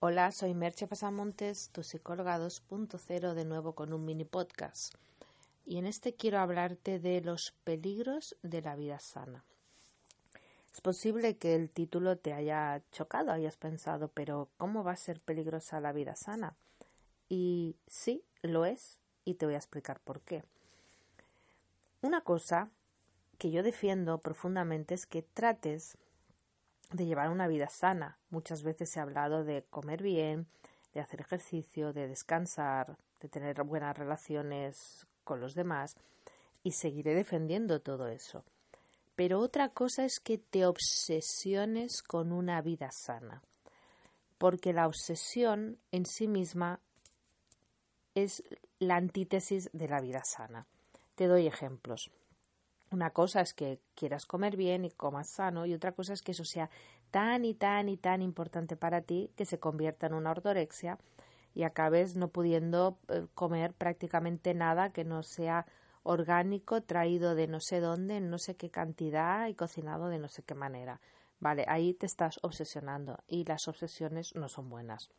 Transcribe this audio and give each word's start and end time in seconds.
Hola, 0.00 0.30
soy 0.30 0.54
Merche 0.54 0.86
Pasamontes, 0.86 1.70
tu 1.70 1.82
psicóloga 1.82 2.38
2.0, 2.38 3.34
de 3.34 3.44
nuevo 3.44 3.74
con 3.74 3.92
un 3.92 4.04
mini 4.04 4.24
podcast. 4.24 4.94
Y 5.66 5.78
en 5.78 5.86
este 5.86 6.14
quiero 6.14 6.38
hablarte 6.38 7.00
de 7.00 7.20
los 7.20 7.50
peligros 7.64 8.36
de 8.44 8.62
la 8.62 8.76
vida 8.76 9.00
sana. 9.00 9.42
Es 10.72 10.80
posible 10.80 11.36
que 11.36 11.56
el 11.56 11.68
título 11.68 12.16
te 12.16 12.32
haya 12.32 12.80
chocado, 12.92 13.32
hayas 13.32 13.56
pensado, 13.56 14.06
pero 14.06 14.48
¿cómo 14.56 14.84
va 14.84 14.92
a 14.92 14.96
ser 14.96 15.18
peligrosa 15.18 15.80
la 15.80 15.90
vida 15.90 16.14
sana? 16.14 16.54
Y 17.28 17.74
sí, 17.88 18.22
lo 18.42 18.66
es, 18.66 19.00
y 19.24 19.34
te 19.34 19.46
voy 19.46 19.56
a 19.56 19.58
explicar 19.58 19.98
por 19.98 20.20
qué. 20.20 20.44
Una 22.02 22.20
cosa 22.20 22.70
que 23.36 23.50
yo 23.50 23.64
defiendo 23.64 24.18
profundamente 24.18 24.94
es 24.94 25.06
que 25.06 25.22
trates 25.22 25.98
de 26.90 27.06
llevar 27.06 27.30
una 27.30 27.48
vida 27.48 27.68
sana. 27.68 28.18
Muchas 28.30 28.62
veces 28.62 28.96
he 28.96 29.00
hablado 29.00 29.44
de 29.44 29.64
comer 29.64 30.02
bien, 30.02 30.46
de 30.94 31.00
hacer 31.00 31.20
ejercicio, 31.20 31.92
de 31.92 32.08
descansar, 32.08 32.96
de 33.20 33.28
tener 33.28 33.62
buenas 33.64 33.96
relaciones 33.96 35.06
con 35.24 35.40
los 35.40 35.54
demás 35.54 35.96
y 36.62 36.72
seguiré 36.72 37.14
defendiendo 37.14 37.80
todo 37.80 38.08
eso. 38.08 38.44
Pero 39.16 39.40
otra 39.40 39.70
cosa 39.70 40.04
es 40.04 40.20
que 40.20 40.38
te 40.38 40.64
obsesiones 40.64 42.02
con 42.02 42.32
una 42.32 42.62
vida 42.62 42.90
sana, 42.92 43.42
porque 44.38 44.72
la 44.72 44.86
obsesión 44.86 45.78
en 45.90 46.06
sí 46.06 46.28
misma 46.28 46.80
es 48.14 48.44
la 48.78 48.96
antítesis 48.96 49.70
de 49.72 49.88
la 49.88 50.00
vida 50.00 50.22
sana. 50.24 50.66
Te 51.16 51.26
doy 51.26 51.46
ejemplos. 51.46 52.10
Una 52.90 53.10
cosa 53.10 53.42
es 53.42 53.52
que 53.52 53.80
quieras 53.94 54.24
comer 54.24 54.56
bien 54.56 54.84
y 54.84 54.90
comas 54.90 55.28
sano 55.28 55.66
y 55.66 55.74
otra 55.74 55.92
cosa 55.92 56.14
es 56.14 56.22
que 56.22 56.32
eso 56.32 56.44
sea 56.44 56.70
tan 57.10 57.44
y 57.44 57.54
tan 57.54 57.88
y 57.90 57.98
tan 57.98 58.22
importante 58.22 58.76
para 58.76 59.02
ti 59.02 59.30
que 59.36 59.44
se 59.44 59.58
convierta 59.58 60.06
en 60.06 60.14
una 60.14 60.30
ortorexia 60.30 60.98
y 61.54 61.64
acabes 61.64 62.16
no 62.16 62.28
pudiendo 62.28 62.98
eh, 63.08 63.26
comer 63.34 63.74
prácticamente 63.74 64.54
nada 64.54 64.90
que 64.90 65.04
no 65.04 65.22
sea 65.22 65.66
orgánico, 66.02 66.82
traído 66.82 67.34
de 67.34 67.46
no 67.46 67.60
sé 67.60 67.80
dónde, 67.80 68.16
en 68.16 68.30
no 68.30 68.38
sé 68.38 68.56
qué 68.56 68.70
cantidad 68.70 69.46
y 69.48 69.54
cocinado 69.54 70.08
de 70.08 70.18
no 70.18 70.28
sé 70.28 70.42
qué 70.42 70.54
manera. 70.54 71.00
Vale, 71.40 71.64
ahí 71.68 71.92
te 71.92 72.06
estás 72.06 72.38
obsesionando 72.42 73.18
y 73.26 73.44
las 73.44 73.68
obsesiones 73.68 74.34
no 74.34 74.48
son 74.48 74.70
buenas. 74.70 75.10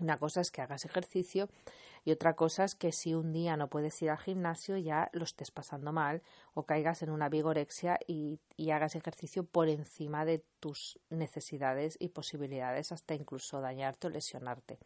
Una 0.00 0.16
cosa 0.18 0.40
es 0.40 0.50
que 0.50 0.62
hagas 0.62 0.84
ejercicio 0.84 1.48
y 2.04 2.10
otra 2.10 2.34
cosa 2.34 2.64
es 2.64 2.74
que 2.74 2.92
si 2.92 3.14
un 3.14 3.32
día 3.32 3.56
no 3.56 3.68
puedes 3.68 4.00
ir 4.02 4.10
al 4.10 4.18
gimnasio 4.18 4.76
ya 4.76 5.10
lo 5.12 5.24
estés 5.24 5.50
pasando 5.50 5.92
mal 5.92 6.22
o 6.54 6.64
caigas 6.64 7.02
en 7.02 7.10
una 7.10 7.28
vigorexia 7.28 7.98
y, 8.06 8.40
hagas 8.72 8.96
ejercicio 8.96 9.44
por 9.44 9.68
encima 9.68 10.24
de 10.24 10.42
tus 10.58 10.98
necesidades 11.10 11.96
y 12.00 12.08
posibilidades 12.08 12.90
hasta 12.90 13.14
incluso 13.14 13.60
dañarte 13.60 14.06
o 14.06 14.10
lesionarte. 14.10 14.78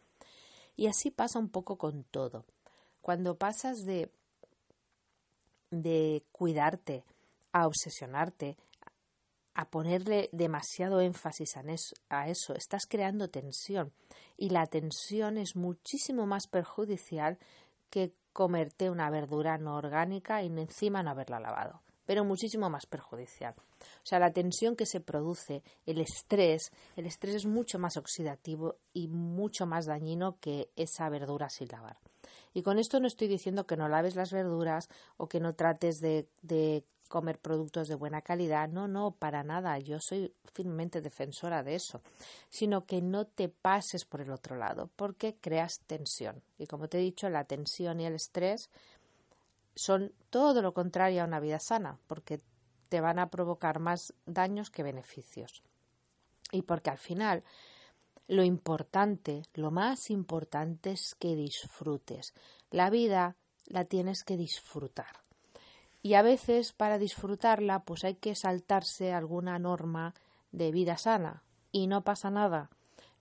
Y 0.75 0.87
así 0.87 1.09
pasa 1.09 1.39
un 1.39 1.49
poco 1.49 1.77
con 1.77 2.03
todo. 2.03 2.45
Cuando 3.01 3.37
pasas 3.37 3.85
de, 3.85 4.11
de 5.71 6.23
cuidarte 6.31 7.05
a 7.53 7.65
obsesionarte, 7.65 8.57
a 9.57 9.65
ponerle 9.65 10.29
demasiado 10.31 11.01
énfasis 11.01 11.57
a 12.09 12.29
eso, 12.29 12.53
estás 12.53 12.85
creando 12.85 13.31
tensión 13.31 13.91
y 14.37 14.51
la 14.51 14.67
tensión 14.67 15.39
es 15.39 15.55
muchísimo 15.55 16.27
más 16.27 16.45
perjudicial 16.45 17.39
que 17.89 18.13
comerte 18.33 18.91
una 18.91 19.09
verdura 19.09 19.57
no 19.57 19.75
orgánica 19.75 20.43
y 20.43 20.45
encima 20.45 21.01
no 21.01 21.09
haberla 21.09 21.39
lavado, 21.39 21.81
pero 22.05 22.23
muchísimo 22.23 22.69
más 22.69 22.85
perjudicial. 22.85 23.55
O 23.57 24.05
sea, 24.05 24.19
la 24.19 24.31
tensión 24.31 24.75
que 24.75 24.85
se 24.85 24.99
produce, 24.99 25.63
el 25.87 26.01
estrés, 26.01 26.71
el 26.95 27.07
estrés 27.07 27.33
es 27.33 27.45
mucho 27.47 27.79
más 27.79 27.97
oxidativo 27.97 28.75
y 28.93 29.07
mucho 29.07 29.65
más 29.65 29.87
dañino 29.87 30.37
que 30.39 30.69
esa 30.75 31.09
verdura 31.09 31.49
sin 31.49 31.69
lavar. 31.69 31.97
Y 32.53 32.61
con 32.61 32.77
esto 32.77 32.99
no 32.99 33.07
estoy 33.07 33.27
diciendo 33.27 33.65
que 33.65 33.75
no 33.75 33.89
laves 33.89 34.15
las 34.15 34.31
verduras 34.31 34.87
o 35.17 35.27
que 35.27 35.39
no 35.39 35.55
trates 35.55 35.99
de, 35.99 36.27
de 36.43 36.83
comer 37.07 37.39
productos 37.39 37.87
de 37.87 37.95
buena 37.95 38.21
calidad. 38.21 38.69
No, 38.69 38.87
no, 38.87 39.11
para 39.11 39.43
nada. 39.43 39.77
Yo 39.79 39.99
soy 39.99 40.33
firmemente 40.53 41.01
defensora 41.01 41.63
de 41.63 41.75
eso. 41.75 42.01
Sino 42.49 42.85
que 42.85 43.01
no 43.01 43.25
te 43.25 43.49
pases 43.49 44.05
por 44.05 44.21
el 44.21 44.31
otro 44.31 44.55
lado, 44.55 44.89
porque 44.95 45.35
creas 45.39 45.79
tensión. 45.87 46.43
Y 46.57 46.67
como 46.67 46.87
te 46.87 46.99
he 46.99 47.01
dicho, 47.01 47.29
la 47.29 47.45
tensión 47.45 47.99
y 47.99 48.05
el 48.05 48.15
estrés 48.15 48.69
son 49.75 50.11
todo 50.29 50.61
lo 50.61 50.73
contrario 50.73 51.21
a 51.21 51.25
una 51.25 51.39
vida 51.39 51.59
sana, 51.59 51.99
porque 52.07 52.41
te 52.89 53.01
van 53.01 53.19
a 53.19 53.29
provocar 53.29 53.79
más 53.79 54.13
daños 54.25 54.69
que 54.69 54.83
beneficios. 54.83 55.63
Y 56.51 56.63
porque 56.63 56.89
al 56.89 56.97
final 56.97 57.43
lo 58.27 58.43
importante, 58.43 59.43
lo 59.53 59.71
más 59.71 60.09
importante 60.09 60.91
es 60.91 61.15
que 61.15 61.35
disfrutes. 61.35 62.33
La 62.71 62.89
vida 62.89 63.35
la 63.65 63.85
tienes 63.85 64.23
que 64.23 64.37
disfrutar 64.37 65.26
y 66.07 66.13
a 66.13 66.21
veces 66.21 66.71
para 66.71 66.97
disfrutarla 66.97 67.83
pues 67.83 68.05
hay 68.05 68.15
que 68.15 68.33
saltarse 68.33 69.11
alguna 69.11 69.59
norma 69.59 70.13
de 70.53 70.71
vida 70.71 70.97
sana 70.97 71.43
y 71.73 71.87
no 71.87 72.05
pasa 72.05 72.31
nada. 72.31 72.69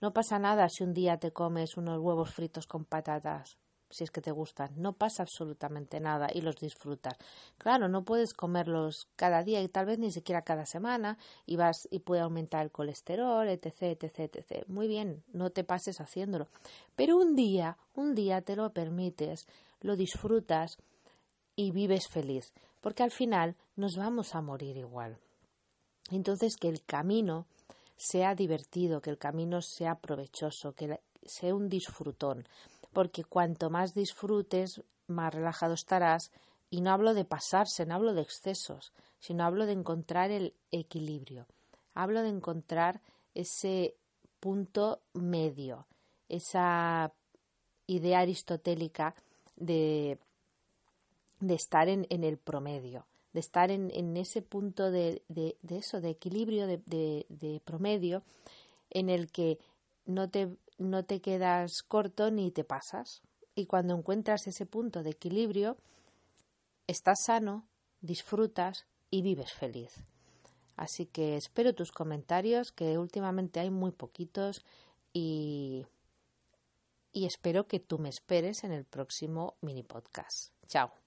No 0.00 0.12
pasa 0.12 0.38
nada 0.38 0.68
si 0.68 0.84
un 0.84 0.94
día 0.94 1.16
te 1.16 1.32
comes 1.32 1.76
unos 1.76 1.98
huevos 1.98 2.32
fritos 2.32 2.68
con 2.68 2.84
patatas, 2.84 3.58
si 3.90 4.04
es 4.04 4.12
que 4.12 4.20
te 4.20 4.30
gustan. 4.30 4.70
No 4.76 4.92
pasa 4.92 5.24
absolutamente 5.24 5.98
nada 5.98 6.28
y 6.32 6.42
los 6.42 6.54
disfrutas. 6.60 7.16
Claro, 7.58 7.88
no 7.88 8.04
puedes 8.04 8.34
comerlos 8.34 9.08
cada 9.16 9.42
día 9.42 9.60
y 9.62 9.68
tal 9.68 9.86
vez 9.86 9.98
ni 9.98 10.12
siquiera 10.12 10.42
cada 10.42 10.64
semana 10.64 11.18
y 11.44 11.56
vas 11.56 11.88
y 11.90 11.98
puede 11.98 12.22
aumentar 12.22 12.62
el 12.62 12.70
colesterol, 12.70 13.48
etc, 13.48 13.98
etc, 14.00 14.36
etc. 14.36 14.68
Muy 14.68 14.86
bien, 14.86 15.24
no 15.32 15.50
te 15.50 15.64
pases 15.64 16.00
haciéndolo. 16.00 16.46
Pero 16.94 17.16
un 17.16 17.34
día, 17.34 17.78
un 17.96 18.14
día 18.14 18.42
te 18.42 18.54
lo 18.54 18.72
permites, 18.72 19.48
lo 19.80 19.96
disfrutas 19.96 20.78
y 21.56 21.72
vives 21.72 22.08
feliz 22.08 22.52
porque 22.86 23.02
al 23.02 23.10
final 23.10 23.56
nos 23.74 23.96
vamos 23.96 24.36
a 24.36 24.40
morir 24.40 24.76
igual. 24.76 25.18
Entonces, 26.12 26.56
que 26.56 26.68
el 26.68 26.84
camino 26.84 27.46
sea 27.96 28.36
divertido, 28.36 29.00
que 29.00 29.10
el 29.10 29.18
camino 29.18 29.60
sea 29.60 29.96
provechoso, 29.96 30.72
que 30.72 31.00
sea 31.24 31.52
un 31.52 31.68
disfrutón, 31.68 32.46
porque 32.92 33.24
cuanto 33.24 33.70
más 33.70 33.92
disfrutes, 33.92 34.82
más 35.08 35.34
relajado 35.34 35.74
estarás, 35.74 36.30
y 36.70 36.80
no 36.80 36.92
hablo 36.92 37.12
de 37.12 37.24
pasarse, 37.24 37.86
no 37.86 37.96
hablo 37.96 38.14
de 38.14 38.22
excesos, 38.22 38.92
sino 39.18 39.44
hablo 39.44 39.66
de 39.66 39.72
encontrar 39.72 40.30
el 40.30 40.54
equilibrio, 40.70 41.48
hablo 41.92 42.22
de 42.22 42.28
encontrar 42.28 43.00
ese 43.34 43.96
punto 44.38 45.00
medio, 45.12 45.88
esa 46.28 47.12
idea 47.88 48.20
aristotélica 48.20 49.16
de 49.56 50.20
de 51.40 51.54
estar 51.54 51.88
en, 51.88 52.06
el 52.08 52.38
promedio, 52.38 53.06
de 53.32 53.40
estar 53.40 53.70
en, 53.70 54.16
ese 54.16 54.42
punto 54.42 54.90
de, 54.90 55.22
eso, 55.68 56.00
de 56.00 56.10
equilibrio, 56.10 56.66
de, 56.66 57.62
promedio, 57.64 58.22
en 58.90 59.10
el 59.10 59.30
que 59.30 59.58
no 60.06 60.30
te, 60.30 60.56
no 60.78 61.04
te 61.04 61.20
quedas 61.20 61.82
corto 61.82 62.30
ni 62.30 62.50
te 62.50 62.64
pasas. 62.64 63.22
Y 63.54 63.66
cuando 63.66 63.94
encuentras 63.94 64.46
ese 64.46 64.66
punto 64.66 65.02
de 65.02 65.10
equilibrio, 65.10 65.76
estás 66.86 67.24
sano, 67.24 67.66
disfrutas 68.00 68.86
y 69.10 69.22
vives 69.22 69.52
feliz. 69.52 69.92
Así 70.76 71.06
que 71.06 71.36
espero 71.36 71.74
tus 71.74 71.90
comentarios, 71.90 72.70
que 72.70 72.98
últimamente 72.98 73.60
hay 73.60 73.70
muy 73.70 73.92
poquitos 73.92 74.62
y, 75.12 75.86
y 77.12 77.24
espero 77.24 77.66
que 77.66 77.80
tú 77.80 77.98
me 77.98 78.10
esperes 78.10 78.62
en 78.62 78.72
el 78.72 78.84
próximo 78.84 79.56
mini 79.62 79.82
podcast. 79.82 80.52
Chao. 80.66 81.05